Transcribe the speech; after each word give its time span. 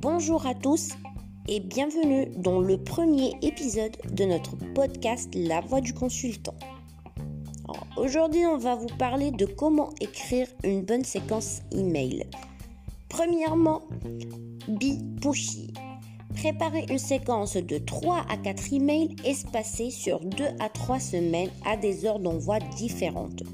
Bonjour 0.00 0.44
à 0.46 0.54
tous 0.54 0.90
et 1.46 1.60
bienvenue 1.60 2.26
dans 2.36 2.60
le 2.60 2.78
premier 2.78 3.34
épisode 3.42 3.96
de 4.12 4.24
notre 4.24 4.56
podcast 4.74 5.30
La 5.34 5.60
Voix 5.60 5.80
du 5.80 5.94
consultant. 5.94 6.54
Aujourd'hui, 7.96 8.44
on 8.44 8.58
va 8.58 8.74
vous 8.74 8.88
parler 8.98 9.30
de 9.30 9.46
comment 9.46 9.90
écrire 10.00 10.48
une 10.64 10.82
bonne 10.82 11.04
séquence 11.04 11.60
email. 11.70 12.26
Premièrement, 13.08 13.82
be 14.66 15.20
pushy. 15.20 15.72
Préparez 16.34 16.86
une 16.88 16.98
séquence 16.98 17.56
de 17.56 17.78
3 17.78 18.26
à 18.28 18.36
4 18.36 18.72
emails 18.72 19.14
espacés 19.24 19.90
sur 19.90 20.18
2 20.20 20.44
à 20.58 20.68
3 20.68 20.98
semaines 20.98 21.50
à 21.64 21.76
des 21.76 22.04
heures 22.04 22.18
d'envoi 22.18 22.58
différentes. 22.76 23.44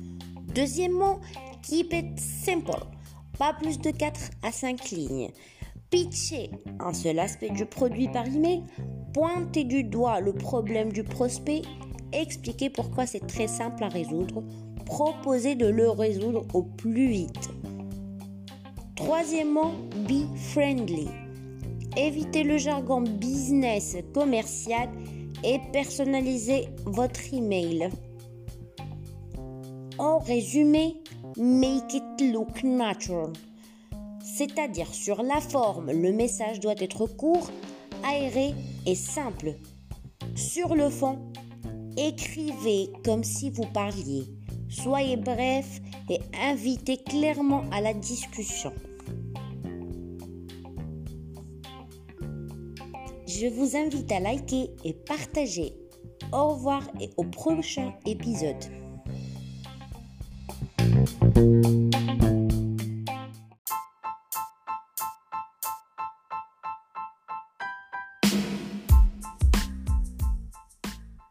Deuxièmement, 0.54 1.18
keep 1.62 1.92
it 1.92 2.18
simple. 2.18 2.84
Pas 3.38 3.52
plus 3.52 3.78
de 3.78 3.90
4 3.90 4.30
à 4.42 4.52
5 4.52 4.90
lignes. 4.90 5.30
Pitcher 5.90 6.50
un 6.80 6.92
seul 6.92 7.18
aspect 7.18 7.50
du 7.50 7.64
produit 7.64 8.08
par 8.08 8.26
email. 8.26 8.64
Pointer 9.14 9.64
du 9.64 9.84
doigt 9.84 10.20
le 10.20 10.32
problème 10.32 10.92
du 10.92 11.04
prospect. 11.04 11.62
Expliquer 12.12 12.70
pourquoi 12.70 13.06
c'est 13.06 13.26
très 13.26 13.46
simple 13.46 13.84
à 13.84 13.88
résoudre. 13.88 14.42
Proposer 14.84 15.54
de 15.54 15.66
le 15.66 15.90
résoudre 15.90 16.44
au 16.54 16.62
plus 16.62 17.08
vite. 17.08 17.50
Troisièmement, 18.96 19.72
be 20.08 20.26
friendly. 20.52 21.08
Évitez 21.96 22.42
le 22.42 22.58
jargon 22.58 23.02
business 23.02 23.96
commercial 24.12 24.88
et 25.44 25.58
personnalisez 25.72 26.68
votre 26.84 27.32
email. 27.32 27.90
En 29.98 30.18
résumé, 30.18 31.02
make 31.36 31.92
it 31.92 32.32
look 32.32 32.62
natural. 32.62 33.32
C'est-à-dire 34.22 34.94
sur 34.94 35.24
la 35.24 35.40
forme, 35.40 35.90
le 35.90 36.12
message 36.12 36.60
doit 36.60 36.76
être 36.78 37.06
court, 37.06 37.50
aéré 38.04 38.54
et 38.86 38.94
simple. 38.94 39.54
Sur 40.36 40.76
le 40.76 40.88
fond, 40.88 41.18
écrivez 41.96 42.90
comme 43.04 43.24
si 43.24 43.50
vous 43.50 43.66
parliez. 43.74 44.22
Soyez 44.68 45.16
bref 45.16 45.80
et 46.08 46.20
invitez 46.40 46.98
clairement 46.98 47.64
à 47.72 47.80
la 47.80 47.92
discussion. 47.92 48.72
Je 53.26 53.46
vous 53.48 53.76
invite 53.76 54.12
à 54.12 54.20
liker 54.20 54.70
et 54.84 54.92
partager. 54.92 55.74
Au 56.32 56.50
revoir 56.50 56.82
et 57.00 57.10
au 57.16 57.24
prochain 57.24 57.94
épisode. 58.06 58.87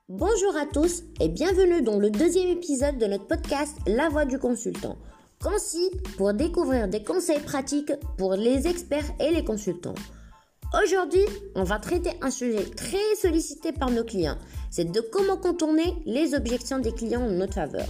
Bonjour 0.09 0.55
à 0.55 0.65
tous 0.65 1.03
et 1.19 1.29
bienvenue 1.29 1.81
dans 1.81 1.99
le 1.99 2.09
deuxième 2.09 2.47
épisode 2.49 2.97
de 2.97 3.05
notre 3.05 3.27
podcast 3.27 3.77
La 3.85 4.09
Voix 4.09 4.25
du 4.25 4.39
consultant. 4.39 4.97
Concis 5.43 5.91
pour 6.17 6.33
découvrir 6.33 6.87
des 6.87 7.03
conseils 7.03 7.41
pratiques 7.41 7.91
pour 8.17 8.33
les 8.33 8.67
experts 8.67 9.11
et 9.19 9.31
les 9.31 9.43
consultants. 9.43 9.95
Aujourd'hui, 10.83 11.25
on 11.55 11.63
va 11.63 11.79
traiter 11.79 12.11
un 12.21 12.31
sujet 12.31 12.65
très 12.65 13.15
sollicité 13.21 13.71
par 13.71 13.91
nos 13.91 14.03
clients. 14.03 14.37
C'est 14.71 14.91
de 14.91 15.01
comment 15.01 15.37
contourner 15.37 15.93
les 16.05 16.33
objections 16.33 16.79
des 16.79 16.91
clients 16.91 17.21
en 17.21 17.31
notre 17.31 17.53
faveur. 17.53 17.87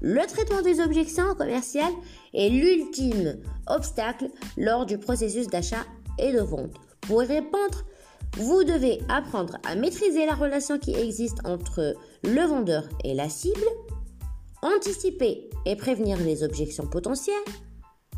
Le 0.00 0.24
traitement 0.26 0.62
des 0.62 0.80
objections 0.80 1.34
commerciales 1.34 1.92
est 2.32 2.48
l'ultime 2.48 3.36
obstacle 3.66 4.28
lors 4.56 4.86
du 4.86 4.98
processus 4.98 5.48
d'achat 5.48 5.84
et 6.18 6.32
de 6.32 6.40
vente. 6.40 6.74
Pour 7.00 7.22
y 7.22 7.26
répondre, 7.26 7.84
vous 8.36 8.62
devez 8.62 9.00
apprendre 9.08 9.58
à 9.64 9.74
maîtriser 9.74 10.26
la 10.26 10.34
relation 10.34 10.78
qui 10.78 10.94
existe 10.94 11.38
entre 11.44 11.96
le 12.22 12.42
vendeur 12.42 12.88
et 13.02 13.14
la 13.14 13.28
cible, 13.28 13.64
anticiper 14.62 15.48
et 15.66 15.76
prévenir 15.76 16.18
les 16.18 16.44
objections 16.44 16.86
potentielles, 16.86 17.34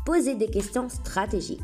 poser 0.05 0.35
des 0.35 0.49
questions 0.49 0.89
stratégiques. 0.89 1.63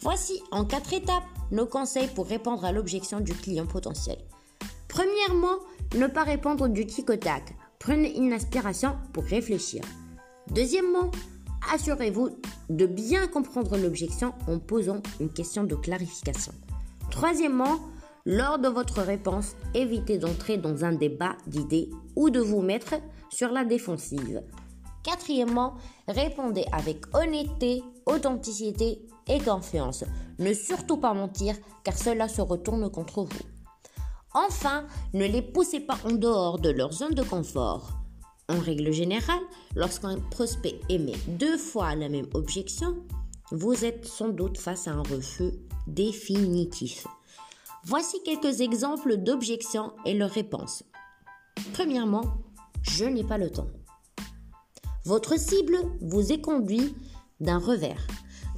Voici 0.00 0.42
en 0.50 0.64
quatre 0.64 0.94
étapes 0.94 1.24
nos 1.52 1.66
conseils 1.66 2.08
pour 2.08 2.26
répondre 2.26 2.64
à 2.64 2.72
l'objection 2.72 3.20
du 3.20 3.34
client 3.34 3.66
potentiel. 3.66 4.18
Premièrement, 4.88 5.58
ne 5.96 6.06
pas 6.06 6.24
répondre 6.24 6.68
du 6.68 6.86
tic 6.86 7.10
au 7.10 7.16
tac. 7.16 7.54
Prenez 7.80 8.14
une 8.18 8.34
inspiration 8.34 8.98
pour 9.14 9.24
réfléchir. 9.24 9.82
Deuxièmement, 10.50 11.10
assurez-vous 11.72 12.28
de 12.68 12.84
bien 12.84 13.26
comprendre 13.26 13.78
l'objection 13.78 14.34
en 14.46 14.58
posant 14.58 15.00
une 15.18 15.32
question 15.32 15.64
de 15.64 15.74
clarification. 15.74 16.52
Troisièmement, 17.10 17.80
lors 18.26 18.58
de 18.58 18.68
votre 18.68 19.00
réponse, 19.00 19.56
évitez 19.72 20.18
d'entrer 20.18 20.58
dans 20.58 20.84
un 20.84 20.92
débat 20.92 21.36
d'idées 21.46 21.88
ou 22.16 22.28
de 22.28 22.38
vous 22.38 22.60
mettre 22.60 22.96
sur 23.30 23.50
la 23.50 23.64
défensive. 23.64 24.42
Quatrièmement, 25.02 25.72
répondez 26.06 26.66
avec 26.72 27.06
honnêteté, 27.14 27.82
authenticité 28.04 29.00
et 29.26 29.38
confiance. 29.38 30.04
Ne 30.38 30.52
surtout 30.52 30.98
pas 30.98 31.14
mentir 31.14 31.56
car 31.82 31.96
cela 31.96 32.28
se 32.28 32.42
retourne 32.42 32.90
contre 32.90 33.22
vous. 33.22 33.59
Enfin, 34.32 34.86
ne 35.12 35.26
les 35.26 35.42
poussez 35.42 35.80
pas 35.80 35.98
en 36.04 36.12
dehors 36.12 36.58
de 36.60 36.70
leur 36.70 36.92
zone 36.92 37.14
de 37.14 37.22
confort. 37.22 37.90
En 38.48 38.58
règle 38.58 38.92
générale, 38.92 39.42
lorsqu'un 39.74 40.18
prospect 40.30 40.80
émet 40.88 41.16
deux 41.26 41.58
fois 41.58 41.94
la 41.94 42.08
même 42.08 42.28
objection, 42.34 42.96
vous 43.50 43.84
êtes 43.84 44.06
sans 44.06 44.28
doute 44.28 44.58
face 44.58 44.86
à 44.86 44.92
un 44.92 45.02
refus 45.02 45.52
définitif. 45.88 47.06
Voici 47.84 48.22
quelques 48.24 48.60
exemples 48.60 49.16
d'objections 49.16 49.92
et 50.04 50.14
leurs 50.14 50.30
réponses. 50.30 50.84
Premièrement, 51.72 52.24
je 52.82 53.06
n'ai 53.06 53.24
pas 53.24 53.38
le 53.38 53.50
temps. 53.50 53.68
Votre 55.04 55.38
cible 55.38 55.76
vous 56.00 56.30
est 56.30 56.40
conduit 56.40 56.94
d'un 57.40 57.58
revers. 57.58 58.06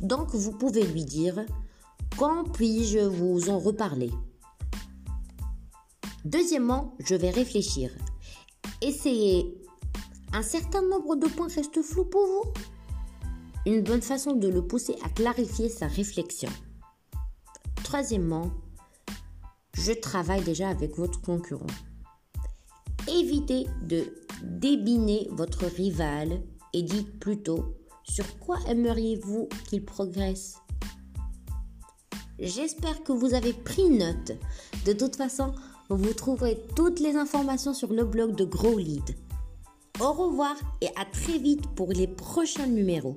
Donc 0.02 0.34
vous 0.34 0.52
pouvez 0.52 0.84
lui 0.84 1.04
dire 1.04 1.46
Quand 2.18 2.44
puis-je 2.44 2.98
vous 2.98 3.48
en 3.48 3.58
reparler? 3.58 4.10
Deuxièmement, 6.24 6.94
je 7.00 7.14
vais 7.14 7.30
réfléchir. 7.30 7.90
Essayez. 8.80 9.54
Un 10.32 10.42
certain 10.42 10.82
nombre 10.82 11.16
de 11.16 11.26
points 11.26 11.48
restent 11.48 11.82
flous 11.82 12.04
pour 12.04 12.24
vous 12.26 12.52
Une 13.66 13.82
bonne 13.82 14.00
façon 14.00 14.32
de 14.34 14.48
le 14.48 14.66
pousser 14.66 14.96
à 15.04 15.08
clarifier 15.08 15.68
sa 15.68 15.88
réflexion. 15.88 16.48
Troisièmement, 17.84 18.50
je 19.74 19.92
travaille 19.92 20.42
déjà 20.42 20.68
avec 20.68 20.96
votre 20.96 21.20
concurrent. 21.20 21.66
Évitez 23.08 23.66
de 23.82 24.14
débiner 24.42 25.28
votre 25.32 25.66
rival 25.66 26.40
et 26.72 26.82
dites 26.82 27.18
plutôt 27.18 27.74
sur 28.04 28.38
quoi 28.38 28.58
aimeriez-vous 28.68 29.48
qu'il 29.68 29.84
progresse? 29.84 30.61
J'espère 32.42 33.04
que 33.04 33.12
vous 33.12 33.34
avez 33.34 33.52
pris 33.52 33.88
note. 33.88 34.32
De 34.84 34.92
toute 34.92 35.14
façon, 35.14 35.54
vous 35.90 36.12
trouverez 36.12 36.58
toutes 36.74 36.98
les 36.98 37.14
informations 37.14 37.72
sur 37.72 37.92
le 37.92 38.04
blog 38.04 38.34
de 38.34 38.44
Grow 38.44 38.78
Lead. 38.78 39.14
Au 40.00 40.12
revoir 40.12 40.56
et 40.80 40.88
à 40.96 41.04
très 41.04 41.38
vite 41.38 41.68
pour 41.76 41.90
les 41.92 42.08
prochains 42.08 42.66
numéros. 42.66 43.16